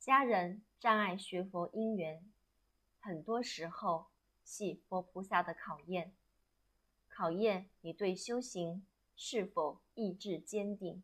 [0.00, 2.24] 家人障碍学佛因缘，
[3.00, 4.06] 很多时候
[4.42, 6.14] 系佛菩萨的考验，
[7.06, 11.02] 考验你对修行是否意志坚定。